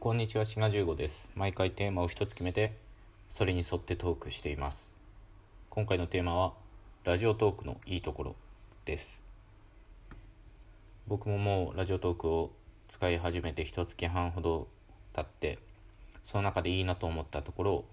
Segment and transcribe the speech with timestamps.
[0.00, 1.28] こんにちは、シガ15です。
[1.34, 2.72] 毎回テーマを一つ決めて、
[3.30, 4.92] それに沿ってトークしています。
[5.70, 6.52] 今回のテーマは、
[7.02, 8.36] ラジオトークのいいところ
[8.84, 9.20] です。
[11.08, 12.52] 僕ももうラジオトークを
[12.86, 14.68] 使い始めて一月半ほど
[15.14, 15.58] 経って、
[16.24, 17.84] その中でいいなと思ったところを、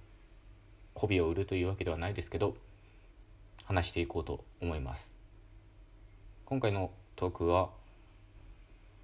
[0.93, 2.55] 媚びを売るというわけではないですけど、
[3.63, 5.11] 話していこうと思います。
[6.45, 7.71] 今回のトークは、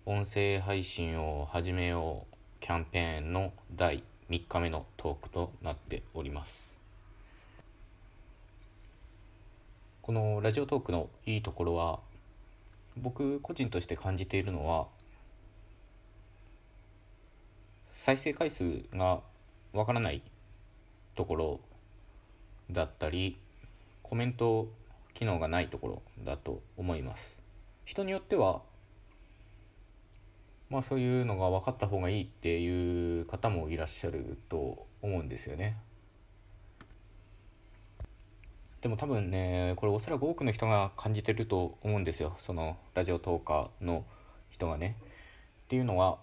[0.05, 2.30] 音声配信を始めよう
[2.61, 6.53] キャンペーンの第3日目のトークとなっております。
[10.03, 11.99] このラジオトークのいいところは
[12.95, 14.85] 僕個人として感じているのは
[17.97, 19.21] 再生回数が
[19.73, 20.21] わからない
[21.15, 21.59] ところ
[22.69, 23.37] だったり
[24.03, 24.67] コメント
[25.15, 27.39] 機能がないところだと思います。
[27.85, 28.61] 人によっては
[30.71, 35.75] まあそういうのが分かった方がいいっていう方もいらっしゃると思うんですよね。
[38.79, 44.05] でも多分ねこれおそらく多くの人が感じてると思うんですよそのラジオトーカーの
[44.49, 44.95] 人がね。
[45.65, 46.17] っていうのは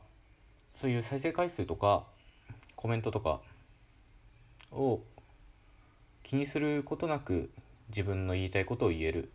[0.73, 2.05] そういう再生回数とか
[2.75, 3.41] コメントとか
[4.73, 5.01] を
[6.23, 7.51] 気にすることなく
[7.91, 9.31] 自分の言いたいことを言えるっ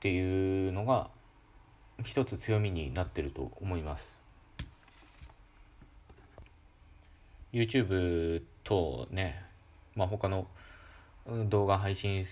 [0.00, 1.08] ていうのが
[2.04, 4.18] 一つ強みになってると思います。
[7.52, 9.42] YouTube とね、
[9.94, 10.46] まあ、他の
[11.48, 12.26] 動画配信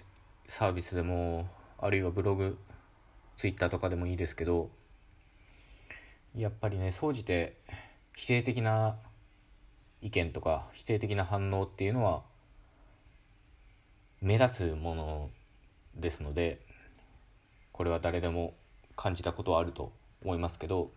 [0.46, 2.58] サービスでもあるいはブログ
[3.36, 4.70] Twitter とかでもいいですけど
[6.34, 7.56] やっぱりね総じて
[8.14, 8.96] 否定的な
[10.02, 12.22] 意見とか否定的な反応っていうのは
[14.20, 15.30] 目立つもの
[15.94, 16.60] ですので
[17.72, 18.54] これは誰でも
[18.96, 19.92] 感じたことはあると
[20.24, 20.90] 思いますけど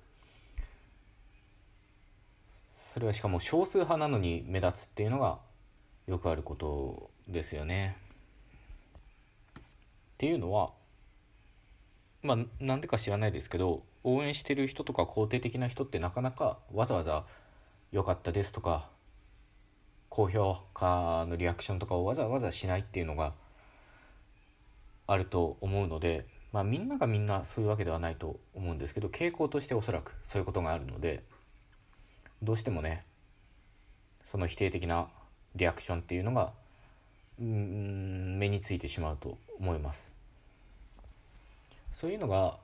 [2.93, 5.37] それはしかも少数派なのに目立つっていうのが
[6.07, 7.95] よくあることですよね。
[9.59, 9.61] っ
[10.17, 10.71] ていうのは
[12.23, 17.25] まあなんでか知らないですけど応援してる人とか肯定的な人ってなかなかわざわざ
[17.93, 18.89] 「良かったです」とか
[20.09, 23.33] 高評価のリアクションとかをわざわざしないっていうのが
[25.07, 31.23] あると思うのでまあみんながみんなそういうわけではないと思うんですけど傾向としておそらくそういうことがあるので
[32.41, 33.03] どうしてもね
[34.23, 35.07] その否定的な
[35.55, 36.51] リアクションっていうのが
[37.39, 40.13] うん目についてしまうと思います。
[41.95, 42.57] そういうのが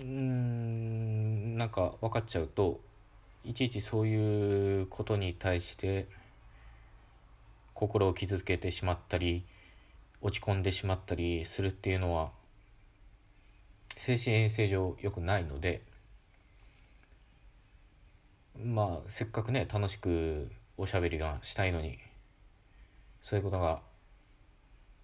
[0.00, 2.80] うんなんか分かっちゃうと
[3.44, 6.06] いちいちそういうことに対して
[7.74, 9.44] 心を傷つけてしまったり
[10.22, 12.30] 落ち込んでしまったりするっていうのは
[13.96, 15.82] 精神衛生上良くないので
[18.64, 21.98] まあせっかくね楽しくおしゃべりがしたいのに
[23.22, 23.80] そういうことが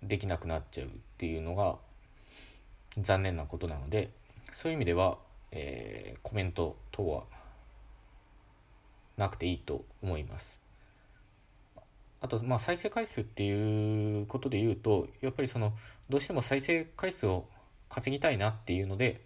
[0.02, 1.76] できなくなっちゃうっていうのが
[2.96, 4.10] 残念なことなので
[4.52, 5.18] そういう意味では、
[5.50, 7.24] えー、コメント等は
[9.16, 10.57] なくていいと思います。
[12.20, 15.72] あとまあ再生回数っていうことで言うとやっぱりその
[16.10, 17.46] どうしても再生回数を
[17.88, 19.20] 稼ぎたいなっていうので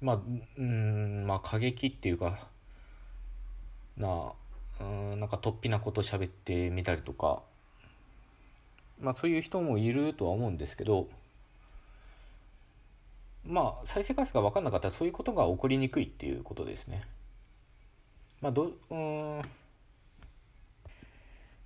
[0.00, 0.18] まあ
[0.58, 2.38] うんまあ過激っていうか
[3.96, 4.32] な
[4.80, 7.42] うんなんか突飛なこと喋ってみたりとか
[9.00, 11.08] まあそういう人もいるとは思うんですけど
[13.46, 17.02] まあ再生回数が分かんなかったらそういうことが起こりにくいっていうことですね。
[18.40, 19.42] まあどうん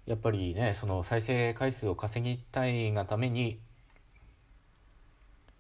[0.07, 3.59] やっぱりねその再生回数を稼ぎたいがために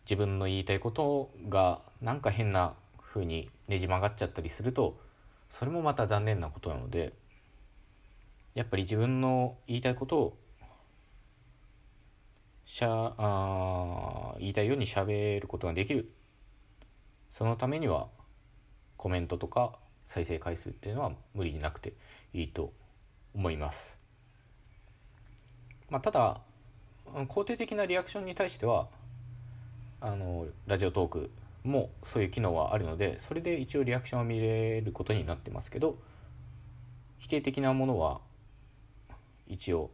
[0.04, 5.00] 自分の言いたいことがなんか変な風にねじ曲がっちゃったりすると
[5.48, 7.14] それもまた残念なことなので
[8.54, 10.38] やっぱり自分の言いたいことを
[12.66, 16.10] しゃあ言いたいようにしゃべることができる
[17.30, 18.08] そのためには
[18.96, 21.94] コメントとか再生回数っていうのは無理になくて
[22.32, 22.72] いいと
[23.34, 24.03] 思います。
[25.94, 26.40] まあ、ただ
[27.06, 28.88] 肯定的なリアクションに対しては
[30.00, 31.30] あのラジオトーク
[31.62, 35.96] もそういう機能はあるのでそれで一応リアクションを見れることになってますけど
[37.20, 38.18] 否定的なものは
[39.46, 39.92] 一応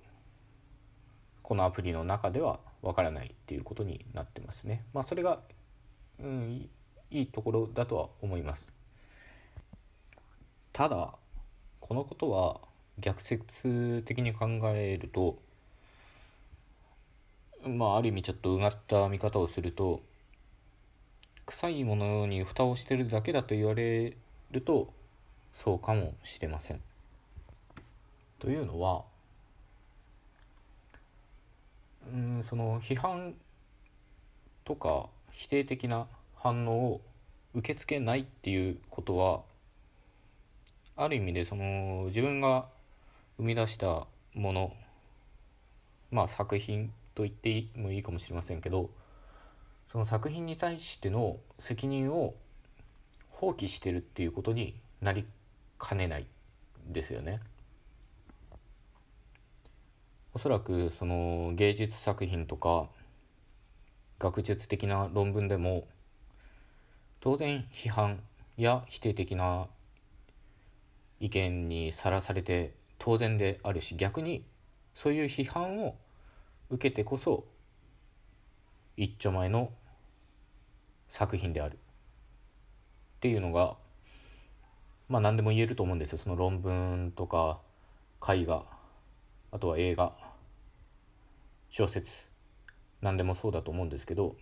[1.43, 4.85] このアプリの中ではわからないっていうことになってますね。
[4.94, 5.41] まあ、それが、
[6.19, 6.70] うん、
[7.11, 8.73] いいところだとは思います。
[10.73, 11.12] ただ
[11.79, 12.58] このことは
[12.99, 15.43] 逆説的に考えると
[17.64, 20.00] まあある意味ちょっとうがった見方をすると
[21.46, 24.16] 臭いものに蓋をしてるだけだと言われ
[24.50, 24.92] ると
[25.52, 26.80] そうかもしれません。
[28.38, 29.02] というのは
[32.12, 33.34] うんその批判
[34.64, 36.06] とか否定的な
[36.36, 37.00] 反応を
[37.54, 39.42] 受け付けないっていうことは
[40.96, 42.66] ある意味でその自分が
[43.36, 44.72] 生み出したもの
[46.10, 48.90] まあ作品と言ってもいいかもしれませんけど
[49.90, 52.34] その作品に対しての責任を
[53.28, 55.26] 放棄してるっていうことになり
[55.78, 56.26] かねない
[56.86, 57.40] ですよね。
[60.32, 62.88] おそらくその芸術作品とか
[64.20, 65.88] 学術的な論文でも
[67.20, 68.20] 当然批判
[68.56, 69.66] や否定的な
[71.18, 74.44] 意見にさらされて当然であるし逆に
[74.94, 75.96] そういう批判を
[76.70, 77.44] 受けてこそ
[78.96, 79.70] 一丁前の
[81.08, 81.75] 作品である。
[81.75, 81.76] っ
[83.20, 83.76] ていうのが
[85.08, 86.19] まあ何でも言えると思うんですよ。
[86.19, 87.61] その論文とか
[88.26, 88.64] 絵画
[89.52, 90.12] あとは映画
[91.70, 92.12] 小説
[93.00, 94.37] 何でもそうだと思うんですけど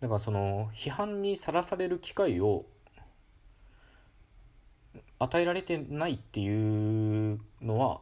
[0.00, 2.66] だからその批判にさらされる機会を
[5.18, 8.00] 与えられてないっていうのは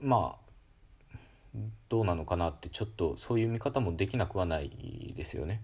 [0.00, 1.58] まあ
[1.88, 5.62] どうなのかなってちょっとそういう見方もできなくはないですよね。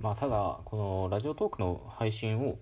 [0.00, 2.58] まあただこのラジオトークの配信を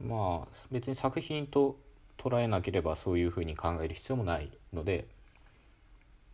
[0.00, 1.78] まあ別に作品と
[2.18, 5.06] 捉えなければそういうふうに考える必要もないので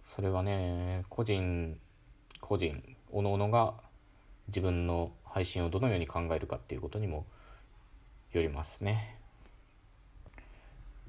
[0.04, 1.78] それはね個人
[2.40, 3.74] 個人おのおのが
[4.48, 7.26] 自分の配信をどのように考えるかっていうことにも
[8.32, 9.19] よりますね。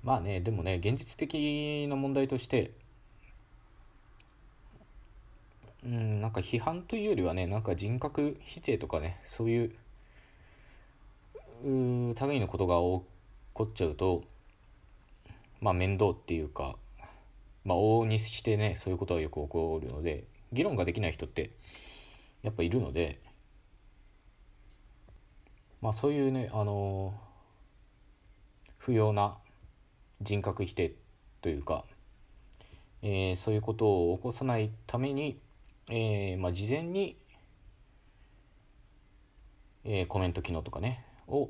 [0.03, 2.71] まあねでもね現実的な問題として
[5.83, 9.71] うんなんか批判というよりはねなんか人格否定とかねそういう
[11.63, 13.06] う類のことが起
[13.53, 14.24] こっちゃうと
[15.59, 16.75] まあ面倒っていうか
[17.65, 21.51] まあ往々にしてねそういうことはよく起こるので議論ができない人って
[22.44, 23.19] やっぱいるので
[25.81, 27.13] まあそういうねあの
[28.77, 29.36] 不要な
[30.21, 30.94] 人格否定
[31.41, 31.83] というか、
[33.01, 35.39] えー、そういうことを起こさないために、
[35.89, 37.18] えーまあ、事前に、
[39.83, 41.50] えー、コメント機能とかねを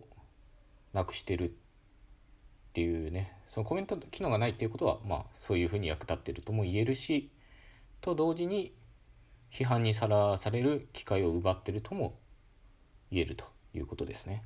[0.94, 1.54] なくしてるっ
[2.74, 7.30] ていうねそのコメント機能がないっていうことはまあそういうふうに役立ってるとも言えるし
[8.00, 8.74] と同時に
[9.52, 12.16] 批判にさらされる機会を奪ってるとも
[13.12, 13.46] 言えると
[13.76, 14.44] いうことですね。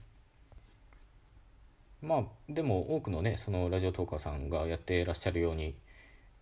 [2.06, 5.76] まあでも多くのねそのラジオトーカーさんがやってらっしゃるように、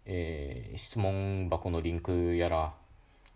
[0.05, 2.73] えー、質問箱のリンクやら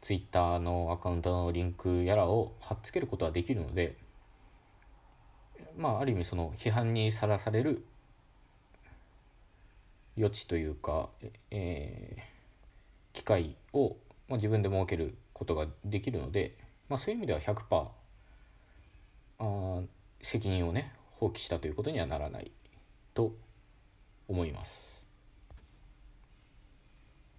[0.01, 3.95] ツイッターのアカウントのリンクやらを貼っつけることはできるので
[5.77, 7.85] まあある意味その批判にさらされる
[10.17, 11.07] 余地というか、
[11.49, 13.95] えー、機会を、
[14.27, 16.55] まあ、自分で設けることができるので、
[16.89, 17.87] まあ、そういう意味では100%
[19.39, 19.81] あ
[20.21, 22.51] 責任をね放棄したということにはならない
[23.13, 23.35] と
[24.27, 25.05] 思います。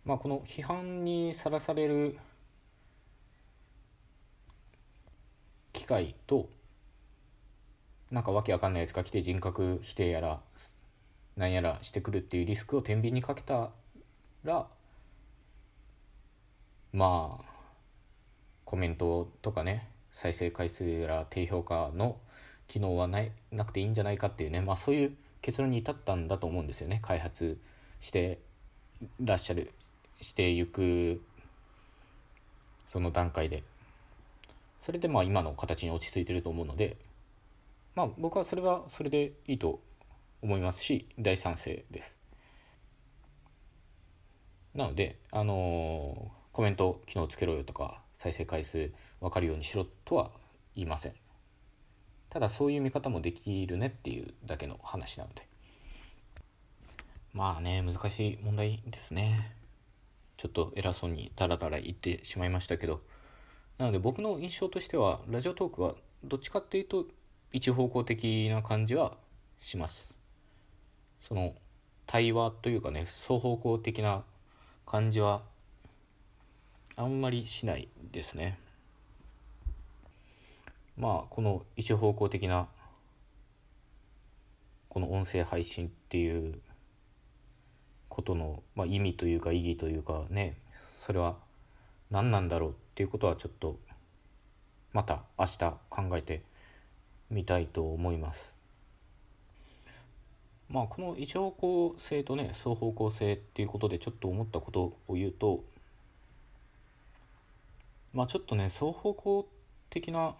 [0.05, 2.17] まあ、この批判にさらされる
[5.73, 6.49] 機会と
[8.11, 10.41] なんかわけわかんないやつが来て人格否定やら
[11.37, 13.71] なんやらしてくるっていうリスクを天秤にかけた
[14.45, 14.67] ら
[16.93, 17.45] まあ
[18.65, 22.17] コメントとかね再生回数やら低評価の
[22.69, 27.01] 機能はないなくていいんじゃないかっていうねまあそういう結論に至ったんだと思うんですよね。
[27.03, 27.59] 開発
[28.01, 28.39] して
[29.21, 29.73] らっしゃる
[30.21, 31.23] していく
[32.87, 33.63] その段階で。
[34.81, 36.97] それでまあ今の形に落ち着いてると思うので
[37.95, 39.81] まあ僕はそれはそれでいいと
[40.41, 42.17] 思いますし大賛成です。
[44.75, 50.31] なのであのー、コメント機能つけろよとか再生回数分かるようにしろとは
[50.77, 51.13] 言いません。
[52.31, 55.47] ただそういう見方もできるねっていうだけの話なので。
[57.33, 59.55] まあね難しい問題ですね。
[60.37, 63.01] ちょっと偉そうにダラダラ言ってしまいましたけど。
[63.79, 65.95] なので僕の印象としてはラジオトークは
[66.25, 67.07] どっちかっていうと
[67.53, 69.17] 一方向的な感じは
[69.61, 70.17] します。
[71.23, 71.55] その
[72.07, 74.25] 対話というかね双方向的な
[74.87, 75.43] 感じは
[76.97, 78.59] あんまりしないですね。
[80.99, 82.67] まあこの一方向的な
[84.89, 86.59] この音声配信っていう
[88.09, 90.57] ことの、まあ、意味というか意義というかね
[90.99, 91.37] それは
[92.11, 93.79] 何なんだろうっていうことはちょっと
[94.93, 96.43] また明日考えて
[97.31, 98.53] みたいと思います。
[100.69, 105.63] まあこの一方向性とね双方向性っていうことでちょっと思ったことを言うと
[108.13, 109.49] まあちょっとね双方向
[109.91, 110.35] 的な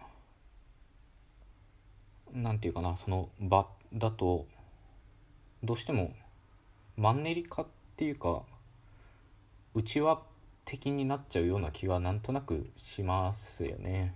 [2.33, 4.45] なんていうかなその場だと
[5.63, 6.13] どうしても
[6.97, 8.43] マンネリ化っていうか
[9.73, 10.21] 内輪
[10.65, 14.13] 的になっちゃうような気がなんとなくしますよね。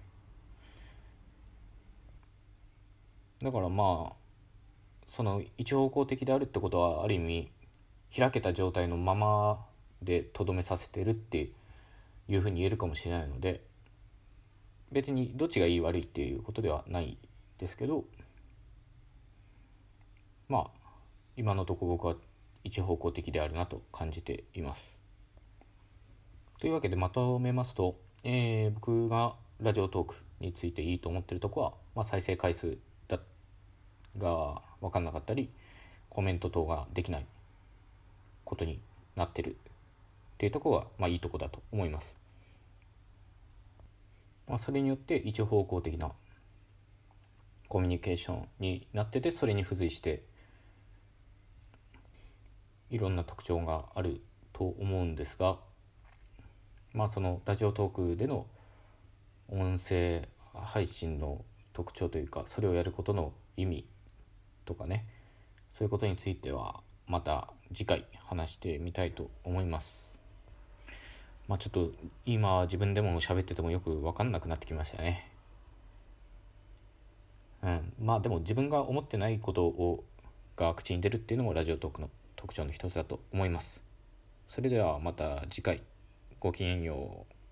[3.41, 4.13] だからまあ
[5.07, 7.51] その一方向的であるってことはある意味
[8.15, 9.65] 開けた状態のまま
[10.01, 11.49] でとどめさせてるって
[12.27, 13.61] いうふうに言えるかもしれないので
[14.91, 17.17] 別にどっちがいい悪いっていうことではない
[17.57, 18.05] ですけど
[20.49, 20.83] まあ
[21.35, 22.15] 今のとこ僕は
[22.63, 24.91] 一方向的であるなと感じています。
[26.59, 33.19] というわけでまとめますと、えー、僕がラジオトークについていいと思ってるとこは、まあ、再生回数だ
[34.17, 35.49] が分かんなかったり
[36.09, 37.25] コメント等ができない
[38.45, 38.79] ことに
[39.15, 39.55] なってるっ
[40.37, 42.17] ていうとこは、まあ、いいとこだと思います。
[44.47, 46.11] まあ、それによって一方向的な
[47.73, 50.21] コミュニケーションになっててそれに付随して
[52.91, 54.21] いろんな特徴がある
[54.53, 55.57] と思うんですが
[56.93, 58.45] まあそのラジオトークでの
[59.49, 63.87] 音声配信の特徴というかそれをやることの意味
[64.65, 65.07] とかね
[65.75, 70.11] そういうことについてはまた次回話してみたいと思います。
[71.47, 71.91] まあちょっと
[72.27, 75.32] 今自分でも喋っててもよく分かんなくなってきましたね。
[77.63, 80.03] うん、まあでも自分が思ってないことを
[80.55, 83.81] が口に出るっていうのもラジオトークの特徴の一つだと思います。
[84.49, 85.81] それではまた次回
[86.39, 87.42] ごきげんよう。